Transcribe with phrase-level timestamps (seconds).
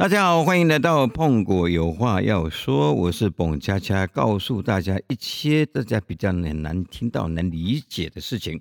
[0.00, 8.58] 大家好，欢迎来到碰果有话要说，我是蹦恰恰，告诉大家一些大家比较难难听到、难理解的事情。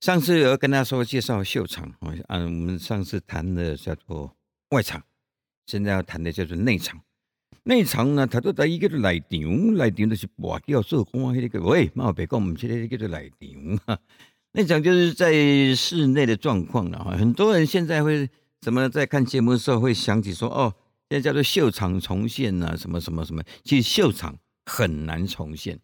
[0.00, 1.84] 上次有跟大家说介绍秀场，
[2.26, 4.34] 啊，我们上次谈的叫做
[4.70, 5.00] 外场，
[5.68, 7.00] 现在要谈的叫做内场。
[7.62, 13.30] 内场呢，它都在一个内场，内场就是跋叫做官那个，喂，毛别讲，我们现在叫做内
[13.86, 13.98] 场。
[14.50, 15.32] 内场就是在
[15.76, 18.28] 室内的状况了哈，很多人现在会。
[18.60, 20.74] 怎么在看节目的时候会想起说哦，
[21.08, 23.42] 现在叫做秀场重现呐，什么什么什么？
[23.62, 25.78] 其实秀场很难重现，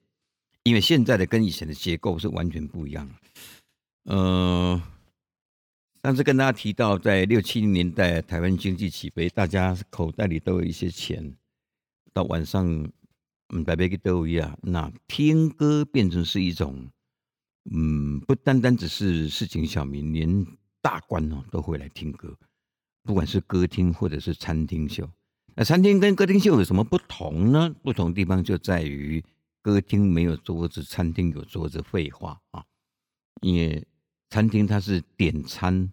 [0.64, 3.08] 因为现在的跟以前的结构是完全不一样。
[4.04, 4.82] 呃，
[6.02, 11.36] 上次跟大家提到，在六七零年代台湾经济起飞，大家口袋里都有一些钱，
[12.12, 12.66] 到晚上
[13.54, 16.88] 嗯，台北去都一样，那听歌变成是一种，
[17.70, 20.46] 嗯，不单单只是市井小民，连
[20.80, 22.36] 大官哦都会来听歌。
[23.04, 25.10] 不管是歌厅或者是餐厅秀，
[25.56, 27.74] 那餐厅跟歌厅秀有什么不同呢？
[27.82, 29.22] 不同地方就在于
[29.60, 31.82] 歌厅没有桌子，餐厅有桌子。
[31.82, 32.64] 废话啊，
[33.40, 33.84] 因为
[34.30, 35.90] 餐厅它是点餐，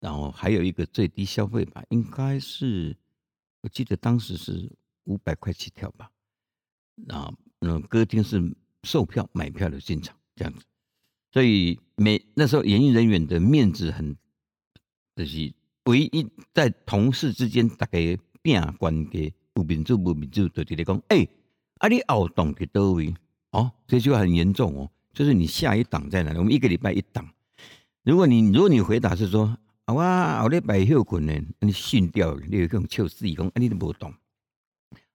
[0.00, 2.96] 然后还有一个最低消费吧，应该是
[3.60, 4.72] 我记得当时是
[5.04, 6.10] 五百块起跳吧。
[7.06, 8.42] 然后，嗯，歌厅是
[8.84, 10.64] 售票买票的进场这样子，
[11.30, 14.16] 所以每那时候演艺人员的面子很
[15.14, 15.52] 这些。
[15.88, 21.26] 唯一在同事之间大概变关系，有民主无民主，就直接讲，哎，
[21.78, 23.14] 啊你后档在多位？
[23.52, 26.38] 哦，这句话很严重哦，就是你下一档在哪里？
[26.38, 27.26] 我们一个礼拜一档。
[28.04, 34.12] 如果你如果你回答是说，啊我后礼拜休困呢，你训掉，你有种笑死讲，啊你都不懂。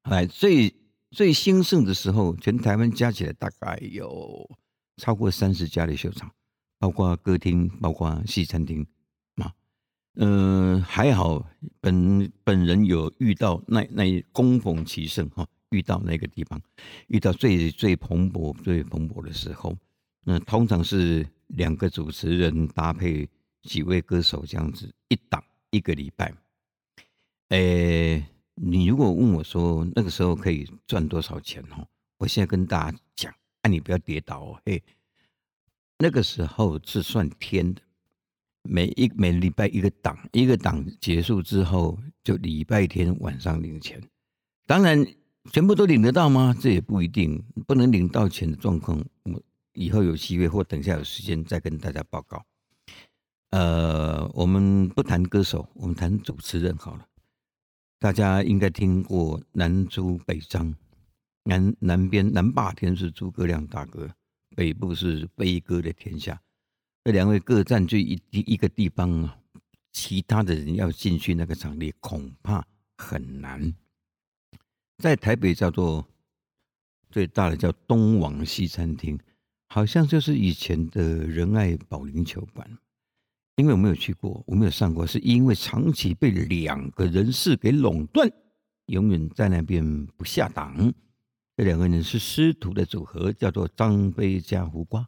[0.01, 0.73] 哎，最
[1.11, 4.49] 最兴盛的时候，全台湾加起来大概有
[4.97, 6.31] 超过三十家的秀场，
[6.79, 8.83] 包括歌厅，包括西餐厅。
[10.15, 11.43] 嗯，还好，
[11.81, 16.61] 本本人有遇到那那供逢其盛哈，遇到那个地方，
[17.07, 19.75] 遇到最最蓬勃最蓬勃的时候，
[20.23, 23.27] 那通常是两个主持人搭配
[23.63, 26.31] 几位歌手这样子一档一个礼拜。
[27.49, 31.87] 诶，你如果问我说那个时候可以赚多少钱哦，
[32.19, 34.83] 我现在跟大家讲，啊，你不要跌倒哦，嘿，
[35.97, 37.81] 那个时候是算天的。
[38.63, 44.01] 每一每礼拜一个档，一个档结束之后，就礼拜天晚上领钱。
[44.65, 45.05] 当然，
[45.51, 46.55] 全部都领得到吗？
[46.59, 49.41] 这也不一定，不能领到钱的状况，我
[49.73, 52.45] 以后有机会或等下有时间再跟大家报告。
[53.49, 57.05] 呃，我们不谈歌手，我们谈主持人好了。
[57.99, 60.73] 大家应该听过南朱北张，
[61.43, 64.09] 南南边南霸天是诸葛亮大哥，
[64.55, 66.41] 北部是悲歌的天下。
[67.03, 69.37] 这两位各占据一一个地方啊，
[69.91, 72.65] 其他的人要进去那个场地恐怕
[72.97, 73.73] 很难。
[74.99, 76.07] 在台北叫做
[77.09, 79.19] 最大的叫东王西餐厅，
[79.67, 82.65] 好像就是以前的仁爱保龄球馆。
[83.57, 88.31] 因为我没有去过，我没有上过，是因为长期被两个人士给垄断，
[88.85, 90.93] 永远在那边不下档。
[91.57, 95.05] 这两个人是师徒的组合，叫做张飞加胡瓜。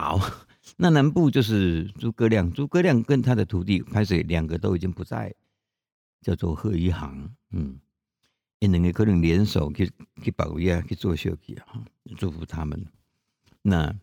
[0.00, 0.18] 好，
[0.78, 5.34] 那南部就是诸葛亮，诸葛亮跟他的徒弟开始两个都已经不在，
[6.22, 7.78] 叫做贺一航，嗯，
[8.60, 11.84] 因两个可能联手去去保卫啊，去做秀气啊，
[12.16, 12.82] 祝福他们。
[13.60, 13.94] 那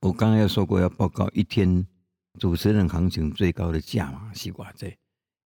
[0.00, 1.86] 我刚刚要说过要报告一天
[2.40, 4.88] 主持人行情最高的价码是寡这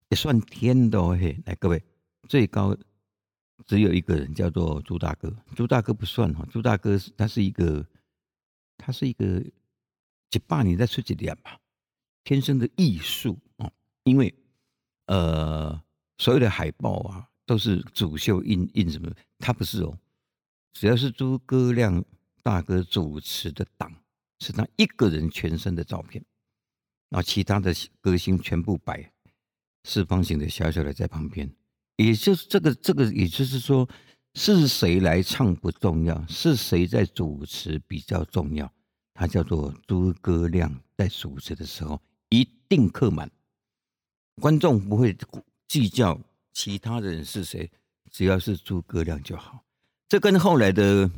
[0.09, 1.84] 也算天的嘿，来各位
[2.29, 2.78] 最高
[3.66, 7.84] 只有一个人叫做朱大哥，朱大哥不算哈，朱大哥他是一个。
[8.77, 9.43] 他是一个
[10.29, 11.59] 几百年在出几点吧，
[12.23, 13.71] 天生的艺术哦。
[14.03, 14.33] 因为
[15.07, 15.81] 呃，
[16.17, 19.11] 所有的海报啊，都是主秀印印什么？
[19.39, 19.97] 他不是哦，
[20.73, 22.03] 只要是诸葛亮
[22.43, 23.93] 大哥主持的档，
[24.39, 26.23] 是他一个人全身的照片，
[27.09, 29.11] 然后其他的歌星全部摆
[29.83, 31.51] 四方形的小小的在旁边。
[31.95, 33.89] 也就是这个这个，也就是说。
[34.39, 38.72] 是谁来唱不重要，是谁在主持比较重要。
[39.16, 42.00] 他叫做诸葛亮，在主持的时候
[42.30, 43.31] 一定客满，
[44.39, 45.18] 观众不会
[45.68, 46.22] 计较
[46.54, 47.72] 其他的人是谁，
[48.12, 49.63] 只要是诸葛亮就好。
[50.07, 51.10] 这跟后来的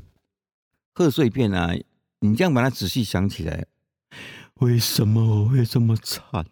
[0.93, 1.75] 贺岁片啊，
[2.21, 3.65] 你这样把它仔细想起来，
[4.61, 6.45] 为什么我会这么惨？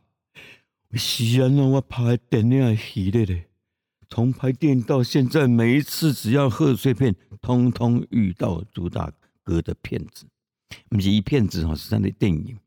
[0.92, 3.42] 是啊，我拍电影系列的。
[4.10, 9.12] 从拍电影到现在，每一次只要贺岁片，通通遇到朱大
[9.44, 10.26] 哥的骗子，
[10.90, 12.58] 不是一骗子哈，是他的电影。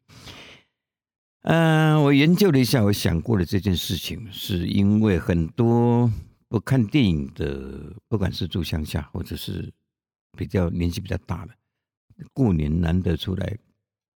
[1.42, 6.12] 嗯，我研究了一下，我想过了这件事情，是因为很多
[6.48, 9.72] 不看电影的，不管是住乡下或者是
[10.36, 11.54] 比较年纪比较大的，
[12.34, 13.56] 过年难得出来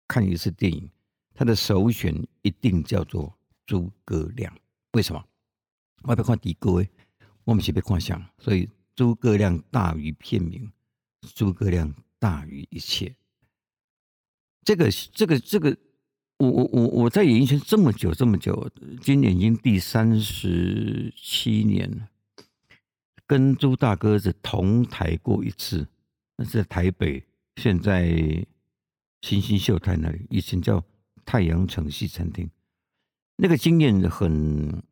[0.08, 0.90] 看一次电影，
[1.34, 4.50] 他的首选一定叫做诸葛亮。
[4.92, 5.22] 为什么？
[6.04, 6.90] 我要看第个诶，
[7.44, 10.70] 我们是别看相，所以诸葛亮大于片名，
[11.34, 13.14] 诸葛亮大于一切。
[14.62, 15.76] 这个，这个，这个。
[16.38, 18.70] 我我我我在演艺圈这么久这么久，
[19.02, 22.08] 今年已经第三十七年了，
[23.26, 25.86] 跟朱大哥是同台过一次，
[26.36, 27.22] 那是在台北，
[27.56, 28.08] 现在
[29.20, 30.82] 星星秀台那里，以前叫
[31.26, 32.50] 太阳城西餐厅，
[33.36, 34.82] 那个经验很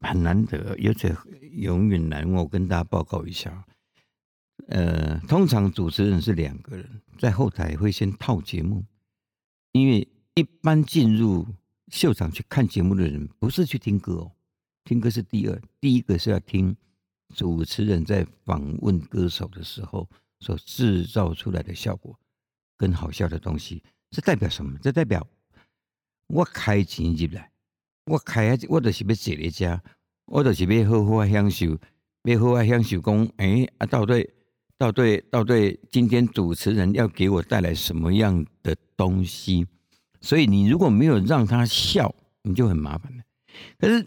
[0.00, 1.12] 很难得，尤其
[1.52, 2.44] 永远难忘。
[2.44, 3.64] 我跟大家报告一下，
[4.68, 8.84] 呃，通常主持人是两个人，在后台会先套节目，
[9.72, 10.08] 因为。
[10.38, 11.46] 一般进入
[11.88, 14.32] 秀场去看节目的人，不是去听歌哦，
[14.84, 16.76] 听歌是第二，第一个是要听
[17.34, 20.06] 主持人在访问歌手的时候
[20.40, 22.20] 所制造出来的效果
[22.76, 23.82] 跟好笑的东西。
[24.10, 24.78] 这代表什么？
[24.82, 25.26] 这代表
[26.26, 27.50] 我开钱进来，
[28.06, 29.82] 我开啊，我就是要坐在家，
[30.26, 31.76] 我就是要好好享受，
[32.22, 33.00] 要好好享受。
[33.00, 34.28] 讲哎啊，到底
[34.78, 39.66] 到底到底，今天主持人要给我带来什么样的东西？
[40.20, 43.24] 所以你如果没有让他笑，你就很麻烦了。
[43.78, 44.06] 可是，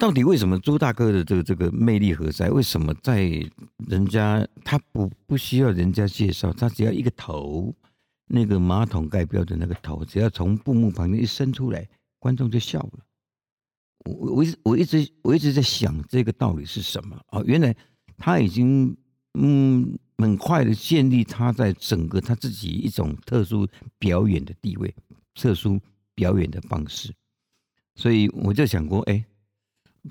[0.00, 2.50] 到底为什么朱大哥的这个这个魅力何在？
[2.50, 3.22] 为什么在
[3.86, 7.72] 人家他不不需要人家介绍，他只要一个头，
[8.26, 11.86] 那个马桶盖标的那个头，只要从布幕旁边一伸出来，
[12.20, 13.00] 观众就笑了。
[14.04, 17.42] 我我我一直我一直在想这个道理是什么啊？
[17.44, 17.74] 原来
[18.16, 18.96] 他已经
[19.34, 19.98] 嗯。
[20.22, 23.66] 很快的建立他在整个他自己一种特殊
[23.98, 24.94] 表演的地位，
[25.34, 25.80] 特殊
[26.14, 27.10] 表演的方式，
[27.94, 29.24] 所以我就想过，哎，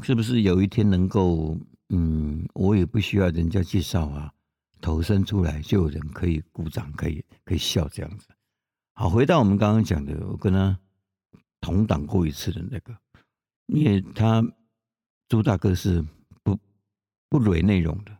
[0.02, 1.56] 是不是有一天能够，
[1.90, 4.34] 嗯，我也不需要人家介绍啊，
[4.82, 8.30] 投身出来就有人可以鼓掌，可以可以笑这样子。
[8.96, 10.76] 好，回到我们刚刚讲的，我跟他
[11.62, 12.98] 同党过一次的那个，
[13.68, 14.44] 因为他
[15.28, 16.04] 朱大哥是
[16.44, 16.58] 不
[17.30, 18.18] 不蕊内容的，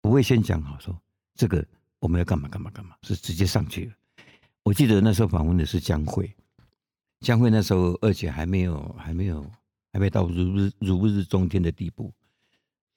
[0.00, 0.98] 不会先讲好说。
[1.34, 1.64] 这个
[2.00, 3.94] 我们要干嘛干嘛干嘛，是直接上去了。
[4.62, 6.34] 我记得那时候访问的是江蕙，
[7.20, 9.50] 江蕙那时候二姐还没有还没有
[9.92, 12.12] 还没到如日如日中天的地步，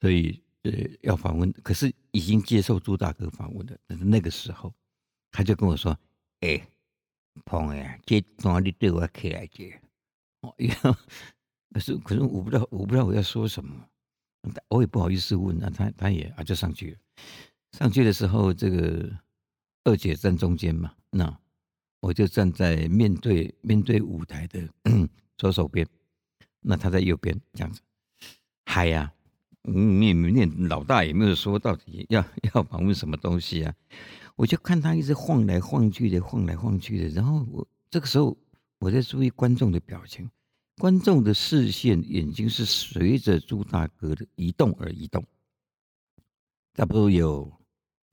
[0.00, 3.78] 所以呃要访问，可是已经接受朱大哥访问的。
[3.88, 4.72] 那个时候，
[5.30, 5.96] 他就跟我说
[6.40, 6.60] ：“哎，
[7.44, 9.74] 鹏哎，这段你对我客气。”
[10.42, 10.54] 哦，
[11.72, 13.86] 可是可是我不知道我不知道我要说什么，
[14.68, 16.98] 我也不好意思问，那他他也啊就上去了。
[17.78, 19.10] 上去的时候，这个
[19.84, 21.38] 二姐站中间嘛，那
[22.00, 24.68] 我就站在面对面对舞台的
[25.38, 25.86] 左手边，
[26.60, 27.80] 那他在右边这样子。
[28.66, 29.12] 嗨呀，
[29.62, 32.24] 你你老大也没有说到底要
[32.54, 33.74] 要访问什么东西啊？
[34.36, 37.08] 我就看他一直晃来晃去的，晃来晃去的。
[37.08, 38.36] 然后我这个时候
[38.78, 40.28] 我在注意观众的表情，
[40.78, 45.24] 观众的视线眼睛是随着朱大哥的移动而移动，
[46.74, 47.52] 差不多有。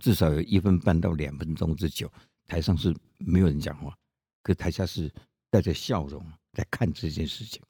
[0.01, 2.09] 至少有一分半到两分钟之久，
[2.47, 3.93] 台上是没有人讲话，
[4.41, 5.11] 可台下是
[5.49, 7.61] 带着笑容在看这件事情。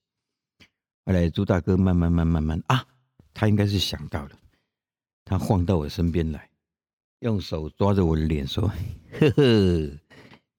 [1.05, 2.85] 后来朱大哥慢慢慢慢慢啊，
[3.39, 4.31] 他应该是想到了，
[5.23, 6.49] 他晃到我身边来，
[7.19, 8.67] 用手抓着我的脸说
[9.17, 9.97] ：“呵呵，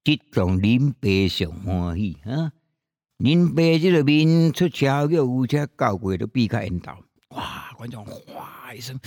[0.03, 2.51] 这种林伯上欢喜啊！
[3.17, 6.99] 林伯这个面出车祸，有车搞过都避开引导，
[7.35, 7.71] 哇！
[7.77, 8.99] 观众哗一声。”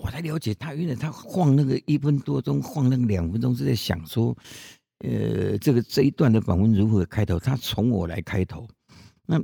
[0.00, 4.36] 我才了解他，原来他晃那个一分多钟，晃那个两分钟是在想说，
[4.98, 7.36] 呃，这个这一段的访问如何开头？
[7.36, 8.68] 他从我来开头，
[9.26, 9.42] 那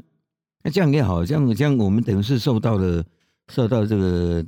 [0.63, 3.05] 那这样也好，这样这样我们等于是受到了
[3.49, 4.45] 受到这个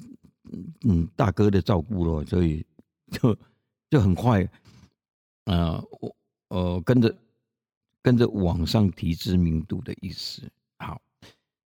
[0.82, 2.64] 嗯大哥的照顾了，所以
[3.10, 3.36] 就
[3.90, 4.42] 就很快
[5.44, 6.16] 啊，我
[6.48, 7.14] 呃跟着
[8.02, 10.42] 跟着往上提知名度的意思，
[10.78, 11.00] 好。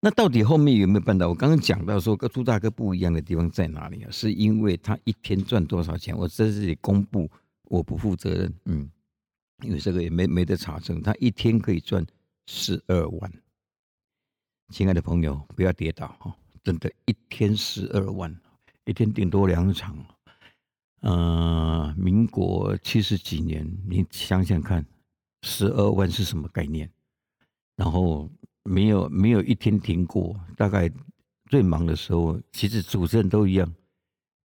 [0.02, 1.28] 那到底后面有没有办到？
[1.28, 4.10] 我刚刚讲到说跟朱大哥不一样的地方在哪里啊？
[4.10, 6.18] 是因为他一天赚多少钱？
[6.18, 7.30] 我在这里公布，
[7.64, 8.54] 我不负责任。
[8.64, 8.90] 嗯，
[9.62, 11.02] 因为这个也没没得查证。
[11.02, 12.06] 他一天可以赚
[12.46, 13.30] 十二万。
[14.70, 16.34] 亲爱的朋友，不要跌倒哈！
[16.70, 18.40] 真的，一天十二万，
[18.86, 19.98] 一天顶多两场。
[21.00, 24.86] 呃，民国七十几年，你想想看，
[25.42, 26.88] 十二万是什么概念？
[27.76, 28.30] 然后。
[28.64, 30.92] 没有没有一天停过，大概
[31.48, 33.74] 最忙的时候，其实主持人都一样，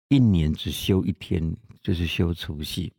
[0.10, 2.94] 一年只休一天，就是休除夕。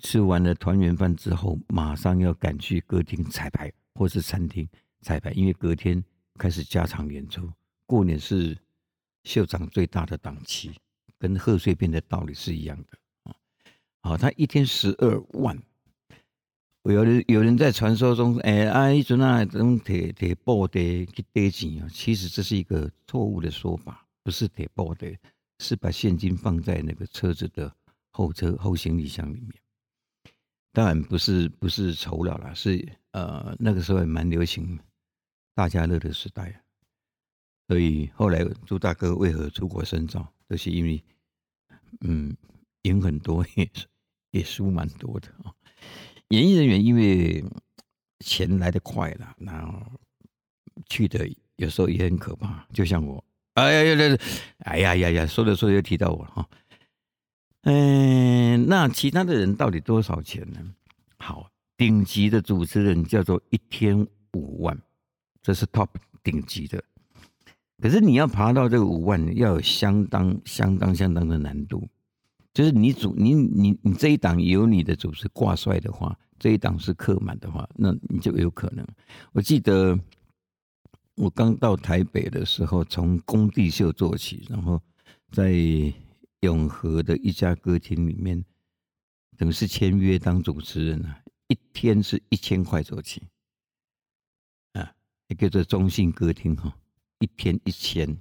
[0.00, 4.66] 吃完了团圆饭之后，马上要赶去歌厅彩排，或是餐厅
[5.02, 6.02] 彩排，因为隔天
[6.38, 7.52] 开始加场演出。
[7.94, 8.58] 过年是
[9.22, 10.72] 秀场最大的档期，
[11.16, 13.36] 跟贺岁片的道理是一样的啊。
[14.00, 15.56] 好，他一天十二万。
[16.82, 25.16] 有人有人在传说中，哎，啊，一阵啊，种铁铁布的去兑钱啊，其实这是一个错误的说法，不是铁布的，
[25.60, 27.72] 是把现金放在那个车子的
[28.10, 29.52] 后车后行李箱里面。
[30.72, 34.76] 当然不是不是酬劳啦，是呃那个时候也蛮流行
[35.54, 36.60] 大家乐的时代，
[37.66, 41.02] 所以后来朱大哥为何出国深造，都是因为
[42.00, 42.36] 嗯
[42.82, 43.70] 赢很多 也
[44.32, 45.52] 也输蛮多的啊。
[46.28, 47.44] 演艺人员因为
[48.20, 49.80] 钱来的快了，然后
[50.88, 52.66] 去的有时候也很可怕。
[52.72, 54.18] 就像我，哎呀呀呀，
[54.58, 56.48] 哎呀呀呀，说着说着又提到我哈。
[57.62, 60.74] 嗯，那其他的人到底多少钱呢？
[61.18, 64.78] 好，顶级的主持人叫做一天五万，
[65.42, 65.88] 这是 top
[66.22, 66.82] 顶级的。
[67.84, 71.86] 可是你要爬到这个五万，要有相当相当相当的难度。
[72.54, 78.86] 就是你主你你你这一档有你的主持挂帅的话，这一档是客满的话，那你就有可能。
[79.32, 80.00] 我记得
[81.16, 84.80] 我刚到台北的时候，从工地秀做起，然后
[85.30, 85.52] 在
[86.40, 88.42] 永和的一家歌厅里面，
[89.36, 93.24] 等于是签约当主持人啊，一天是一千块做起，
[94.72, 94.90] 啊，
[95.28, 96.74] 也叫做中信歌厅哈，
[97.24, 98.16] 一天一千，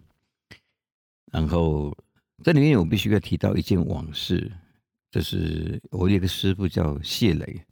[1.31, 1.95] 然后。
[2.43, 4.51] 这里面我必须要提到一件往事，
[5.09, 7.63] 就是我有个师傅叫谢磊，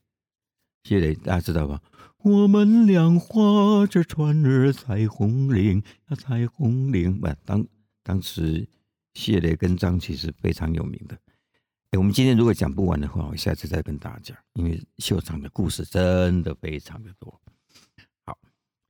[0.86, 1.82] 谢磊大家知道吧？
[2.20, 5.84] 我们俩划着船儿彩虹岭，
[6.16, 7.20] 彩虹岭。
[7.20, 7.68] 不，当
[8.02, 8.66] 当时
[9.14, 11.18] 谢磊跟张琪是非常有名的。
[11.90, 17.42] 哎，我们今天如果讲不完的话，我下次再跟大家讲，因为秀场的故事真的非常的多。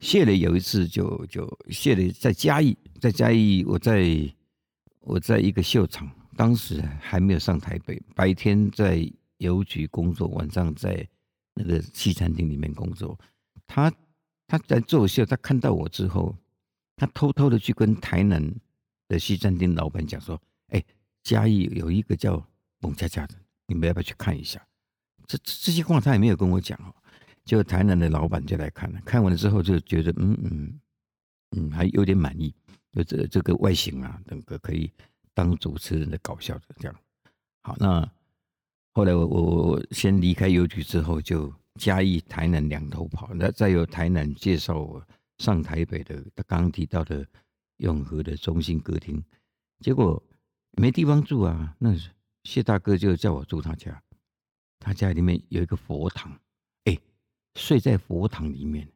[0.01, 4.29] 谢磊有一次就就谢磊在嘉义，在嘉义，我在。
[5.03, 11.09] 我在一个秀场，当时还没有上台北，白天在邮局工作，晚上在
[11.55, 13.19] 那个西餐厅里面工作。
[13.65, 13.91] 他
[14.45, 16.37] 他在做秀，他看到我之后，
[16.95, 18.53] 他偷偷的去跟台南
[19.07, 20.39] 的西餐厅老板讲说
[20.69, 20.83] ：“哎，
[21.23, 23.33] 嘉义有一个叫蒙佳佳的，
[23.65, 24.63] 你们要不要去看一下？”
[25.25, 26.93] 这这些话他也没有跟我讲哦。
[27.45, 30.79] 就台南的老板就来看了，看完了之后就觉得嗯嗯
[31.57, 32.53] 嗯，还有点满意。
[32.91, 34.91] 就这这个外形啊，整个可以
[35.33, 36.95] 当主持人的搞笑的这样。
[37.61, 38.11] 好，那
[38.91, 43.33] 后来我我我先离开邮局之后，就嘉义、台南两头跑。
[43.33, 45.01] 那再由台南介绍我
[45.37, 47.25] 上台北的，他刚提到的
[47.77, 49.23] 永和的中心歌厅，
[49.79, 50.21] 结果
[50.71, 51.73] 没地方住啊。
[51.79, 51.95] 那
[52.43, 54.03] 谢大哥就叫我住他家，
[54.79, 56.37] 他家里面有一个佛堂，
[57.55, 58.87] 睡在佛堂里面，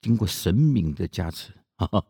[0.00, 1.52] 经过神明的加持。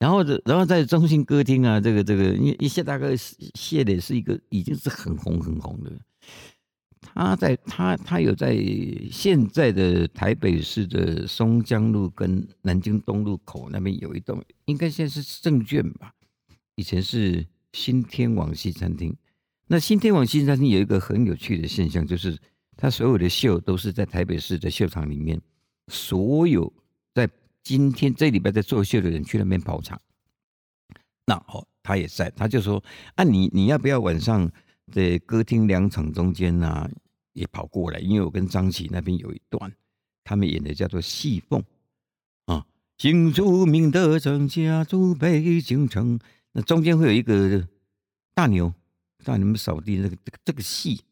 [0.00, 5.92] 然后，然后在中心歌厅啊，这个这个，因为谢大哥谢磊是一个已经是很红很红的，
[7.00, 8.56] 他在他他有在
[9.12, 16.14] 现在的台北市的松江路跟南京东路口那边有一栋，应该现在是证券吧，
[16.76, 19.14] 以前是新天王西餐厅。
[19.66, 22.38] 那新天王西餐厅有一个很有趣的现象，就是
[22.80, 25.40] 他所有的秀都是在台北市的秀场里面，
[25.88, 26.72] 所有
[27.14, 27.28] 在。
[27.62, 30.00] 今天这礼拜在做秀的人去那边跑场，
[31.26, 32.82] 那哦，他也在，他就说
[33.16, 34.50] ：“啊，你你要不要晚上
[34.90, 36.90] 在歌厅两场中间呢，
[37.34, 38.00] 也跑过来？
[38.00, 39.70] 因为我跟张琪那边有一段，
[40.24, 41.62] 他们演的叫做戏凤
[42.46, 46.18] 啊，新著名的郑家住北京城，
[46.52, 47.68] 那中间会有一个
[48.32, 48.72] 大牛，
[49.22, 51.02] 大牛们扫地那个这个这个戏。”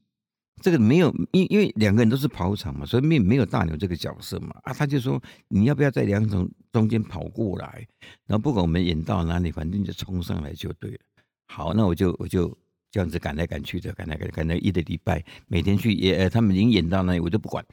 [0.61, 4.55] 这个没有，因因为两个人都是跑场嘛，所以没没有大牛这个角色嘛。
[4.63, 7.87] 啊，他就说你要不要在两种中间跑过来，
[8.27, 10.99] 然后不管我们演到哪里，反正就冲上来就对了。
[11.47, 12.57] 好，那我就我就
[12.91, 17.65] 这样子赶来赶去的，赶来赶赶来一个礼拜，每天去也，他们已经演到那里，我就不管，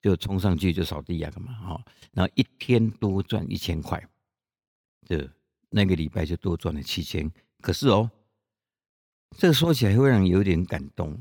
[0.00, 1.84] 就冲上去就扫地呀，干嘛哈？
[2.12, 4.02] 然后一天多赚一千块，
[5.06, 5.28] 这
[5.70, 7.30] 那个礼拜就多赚了七千。
[7.60, 8.10] 可是哦。
[9.36, 11.18] 这个说起来会让人有点感动，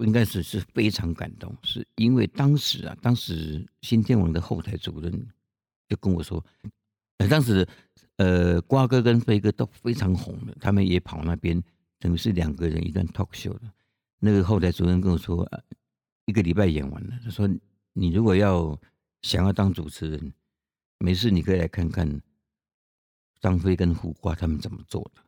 [0.00, 5.26] 应该是是非常感动，是因为当时啊，当时新天王的后台主任
[5.88, 6.44] 就跟我说，
[7.18, 7.66] 呃当时
[8.16, 11.62] 呃瓜哥跟飞哥都非常红的，他们也跑那边，
[11.98, 13.62] 等于是两个人一段 talk show 的。
[14.18, 15.48] 那个后台主任跟我说，
[16.26, 17.48] 一个礼拜演完了，他说
[17.92, 18.78] 你如果要
[19.22, 20.32] 想要当主持人，
[20.98, 22.20] 没事你可以来看看
[23.40, 25.22] 张飞跟胡瓜他们怎么做的。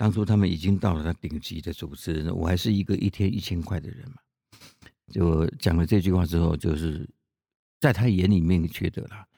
[0.00, 4.16] 当初他们已经到了他顶级的主持人，我还是一个一天一千块的人嘛。
[5.12, 7.06] 就讲了这句话之后，就是
[7.80, 9.28] 在他眼里面觉得啦，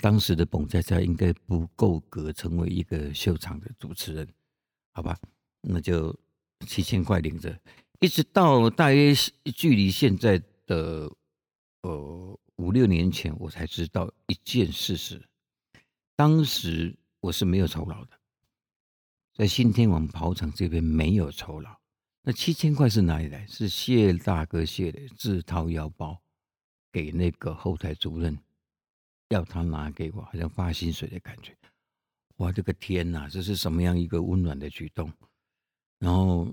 [0.00, 4.28] 当时的彭佳佳应该不够格成为一个秀场的主持人，
[4.92, 5.16] 好吧？
[5.60, 6.18] 那就
[6.66, 7.56] 七千块领着，
[8.00, 9.14] 一直到大约
[9.54, 11.08] 距离现在的
[11.82, 15.22] 呃五六年前，我才知道一件事实，
[16.16, 18.18] 当时我是没有酬劳的，
[19.34, 21.74] 在新天王跑场这边没有酬劳。
[22.22, 23.46] 那七千块是哪里来？
[23.46, 26.20] 是谢大哥谢的自掏腰包
[26.92, 28.38] 给那个后台主任，
[29.30, 31.56] 要他拿给我，好像发薪水的感觉。
[32.36, 35.10] 哇，这个天哪，这是什么样一个温暖的举动？
[35.98, 36.46] 然后，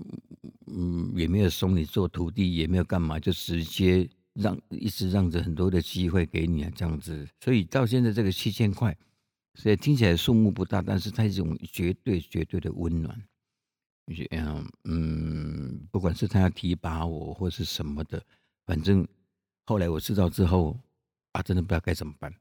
[0.66, 7.28] 嗯，也没有送你做徒弟，也没有干嘛，就直接让一直让着很多的机会给你啊，这样子。
[7.40, 8.96] 所以到现在这个七千块，
[9.54, 13.22] 虽然听起来数目不大，但是它一种绝对绝对的温暖。
[14.30, 18.20] 嗯嗯，不管是他要提拔我或是什么的，
[18.66, 19.06] 反正
[19.66, 20.76] 后来我知道之后
[21.30, 22.34] 啊，真的不知道该怎么办。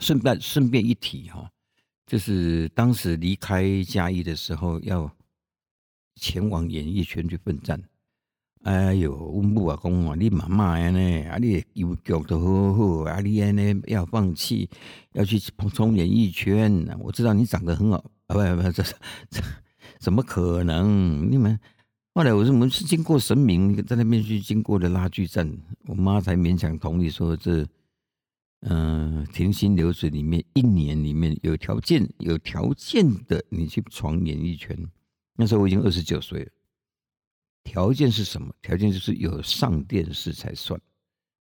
[0.00, 1.50] 顺便顺便一提哈，
[2.06, 5.10] 就是当时离开嘉义的时候，要
[6.16, 7.82] 前往演艺圈去奋战。
[8.66, 14.68] 哎呦，我母啊讲啊，你妈妈呀呢，啊你有脚都好好，啊你呢要放弃，
[15.12, 15.38] 要去
[15.72, 16.84] 冲演艺圈。
[16.98, 18.82] 我知道你长得很好啊，不不这
[19.30, 19.40] 这。
[20.00, 21.30] 怎么可能？
[21.30, 21.56] 你们
[22.12, 25.48] 后来我说我们是经过神明在那边去经过的拉锯战，
[25.86, 27.64] 我妈才勉强同意说这，
[28.62, 34.76] 嗯，停薪流水里面一年里面有条件有条件的你去闯演艺圈。
[35.36, 36.50] 那时候我已经二十九岁了，
[37.66, 38.54] 条件是什么？
[38.62, 40.80] 条件就是有上电视才算。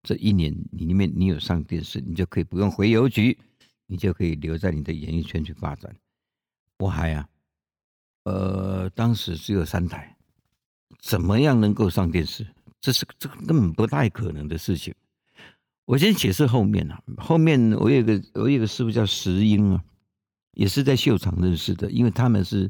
[0.02, 3.38] 这一年里面你有上电视，你就可以不用回邮局，
[3.86, 5.96] 你就可以留在你的演艺圈去发展。
[6.80, 7.30] 我还啊。
[8.24, 10.18] 呃，当时只有三台，
[11.00, 12.46] 怎么样能够上电视？
[12.82, 14.94] 这是这个根本不太可能的事情。
[15.86, 19.84] 我先解释后面啊，后面我有个我有个师傅叫石英啊，
[20.54, 22.70] 也是在秀场认识的，因为他们是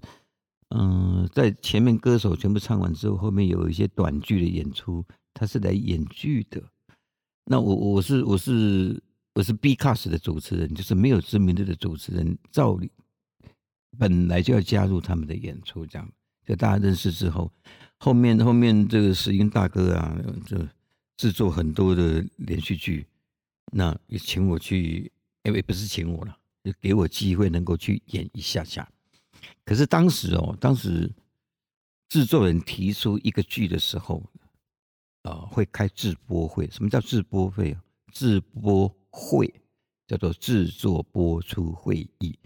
[0.78, 6.62] 嗯，在前面歌手全部唱完之后，后面有一些短剧的演出，他是来演剧的。
[7.46, 9.02] 那我我是我是
[9.36, 12.92] 我是 B cast 的主持人，就是没有知名度的主持人，照理。
[13.98, 16.12] 本来就要加入他们的演出，这样
[16.46, 17.50] 就大家认识之后，
[18.00, 20.58] 后面后面这个石英大哥啊，就
[21.16, 23.08] 制作很多的连续剧，
[23.72, 25.10] 那也请我去，
[25.44, 28.86] 因为不是请我了，就给我机会能够去演一下下。
[29.66, 31.12] 可是当时哦，当时
[32.08, 34.24] 制作人提出一个剧的时候，
[35.24, 36.70] 啊，会开制播会。
[36.70, 37.84] 什么叫制播会啊？
[38.14, 39.52] 制播会
[40.08, 42.38] 叫做制作播出会议。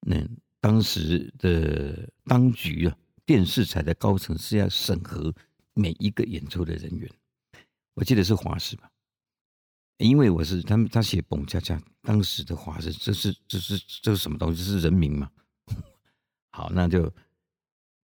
[0.00, 0.16] 那
[0.60, 5.32] 当时的当局啊，电视台的高层是要审核
[5.74, 7.08] 每一个演出的人员。
[7.94, 8.90] 我记得是华视吧，
[9.98, 14.62] 因为我是他们，他写董佳佳，当时的华视，这是这是这是什么东西？
[14.62, 15.30] 是人名嘛？
[16.56, 17.12] 好，那就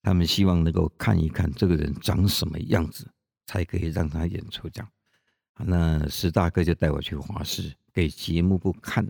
[0.01, 3.07] 他们希望能够看一看这个人长什么样子，
[3.45, 4.91] 才可以让他演出这样。
[5.59, 9.07] 那石大哥就带我去华视给节目部看，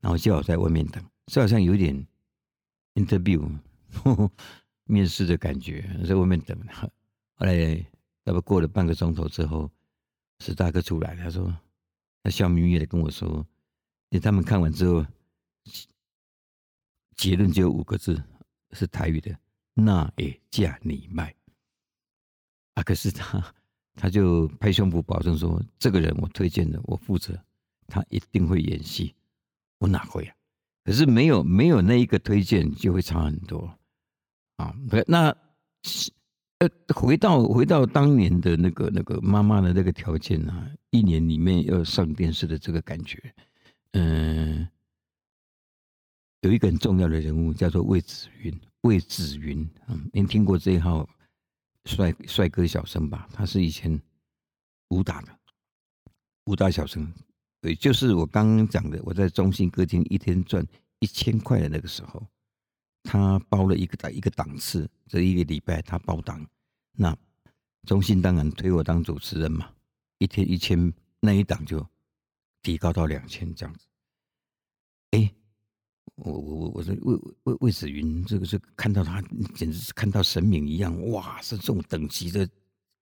[0.00, 2.06] 然后叫我在外面等，这好像有点。
[2.94, 3.48] interview
[4.84, 6.58] 面试的感觉，在外面等。
[7.36, 7.76] 后来，
[8.24, 9.70] 大概过了半个钟头之后，
[10.40, 11.56] 石大哥出来，他说
[12.24, 13.46] ：“他笑眯眯的跟我说，
[14.08, 15.06] 因为他们看完之后，
[17.14, 18.20] 结论只有五个字，
[18.72, 19.36] 是台语的，
[19.74, 21.34] 那也嫁你卖。”
[22.74, 23.54] 啊，可是他，
[23.94, 27.38] 他就拍胸脯保证说：“这个人我推荐的，我负责，
[27.86, 29.14] 他一定会演戏。”
[29.78, 30.34] 我哪会啊？
[30.84, 33.72] 可是没有没有那一个推荐就会差很多
[34.56, 34.74] 啊！
[35.06, 35.28] 那
[36.58, 43.22] 呃，回到回到当年的那个那个妈妈的那个条件啊，一年里面要上电视的这个感觉，
[43.92, 44.66] 嗯，
[46.42, 51.08] 有一个很重要的人物叫做魏子云，魏子云，嗯，您听过这一号
[51.84, 53.28] 帅帅哥小生吧？
[53.32, 54.00] 他是以前
[54.88, 55.38] 武打的
[56.44, 57.12] 武打小生。
[57.60, 60.64] 对，就是我刚刚讲的，我在中信歌厅一天赚
[61.00, 62.24] 一千块的那个时候，
[63.02, 66.46] 他包了一个档一个档次，这一个礼拜他包档，
[66.92, 67.16] 那
[67.82, 69.72] 中信当然推我当主持人嘛，
[70.18, 71.84] 一天一千，那一档就
[72.62, 73.86] 提高到两千这样子。
[75.10, 75.34] 哎，
[76.16, 79.22] 我我我我说魏魏魏子云，这个是看到他
[79.54, 82.48] 简直是看到神明一样，哇，是这种等级的。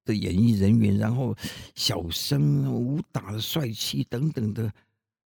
[0.06, 1.36] 的演艺人员，然后
[1.74, 4.72] 小生武打的帅气等等的，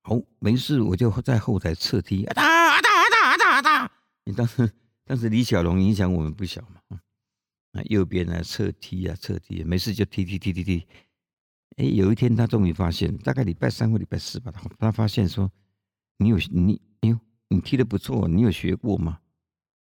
[0.00, 3.92] 好，没事，我就在后台侧踢，啊哒哒哒哒哒。
[4.24, 4.72] 你当时
[5.04, 6.98] 当时李小龙影响我们不小嘛，
[7.72, 10.86] 啊，右边呢侧踢啊侧踢，没事就踢踢踢踢踢，
[11.76, 15.52] 哎，有一天他终于发现，大概礼拜三或礼拜四吧，他发现说，
[16.16, 16.80] 你有你，
[17.50, 19.18] 你踢的不错，你有学过吗？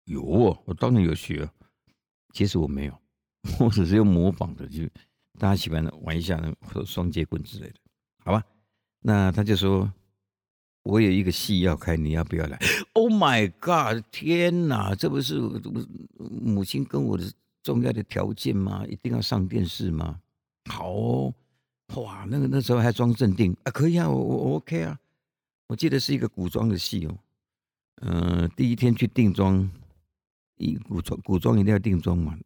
[0.05, 0.23] 有，
[0.65, 1.47] 我当然有学。
[2.33, 2.97] 其实我没有，
[3.59, 4.83] 我只是用模仿的，就
[5.37, 7.75] 大家喜欢玩一下那双截棍之类的，
[8.23, 8.43] 好吧？
[9.01, 9.91] 那他就说，
[10.83, 12.57] 我有一个戏要开，你要不要来
[12.93, 14.03] ？Oh my god！
[14.09, 15.39] 天哪，这不是
[16.41, 17.29] 母亲跟我的
[17.61, 18.85] 重要的条件吗？
[18.87, 20.21] 一定要上电视吗？
[20.69, 21.33] 好，哦
[21.95, 24.97] 哇，那个那时候还装镇定啊，可以啊，我我 OK 啊。
[25.67, 27.17] 我记得是一个古装的戏哦，
[28.01, 29.69] 嗯，第一天去定妆。
[30.61, 32.37] 一古装古装一定要定妆嘛，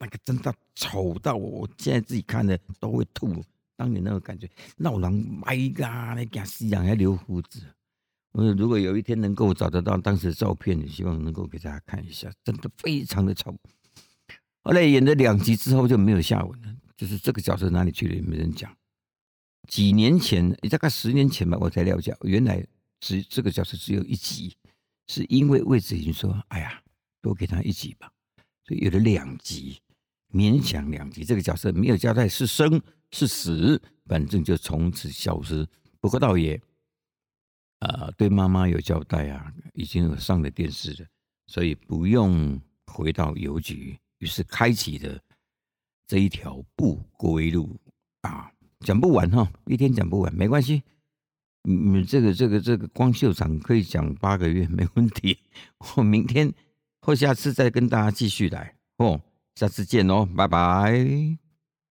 [0.00, 3.40] 那个真的丑到我现在自己看的都会吐。
[3.76, 7.62] 当年那个感觉，闹狼埋噶，那假西洋还留胡子。
[8.32, 13.56] 我说如果有一天能够找得到当时的照片，希望能够给大家看一下，真的非常的丑。
[14.64, 18.76] 后来演了两集之后就没有下文了，就是这个角色哪里去了也没人讲。
[19.68, 22.66] 几年前，大概十年前吧，我才了解，原来
[23.04, 24.56] 只这个角色只有一集，
[25.06, 26.80] 是因为魏子云说：“哎呀。”
[27.24, 28.12] 多给他一集吧，
[28.66, 29.80] 所以有了两集，
[30.30, 31.24] 勉强两集。
[31.24, 32.78] 这个角色没有交代是生
[33.12, 35.66] 是死，反正就从此消失。
[36.00, 36.60] 不过倒也，
[37.78, 41.08] 啊，对妈妈有交代啊，已经有上了电视了，
[41.46, 43.98] 所以不用回到邮局。
[44.18, 45.18] 于是开启了
[46.06, 47.74] 这一条不归路
[48.20, 50.82] 啊，讲不完哈，一天讲不完，没关系。
[51.68, 55.38] 嗯，这个这个这个光秀场可以讲八个月没问题。
[55.96, 56.52] 我明天。
[57.06, 59.20] 或下次再跟大家继续来哦，
[59.56, 61.43] 下次见哦，拜拜。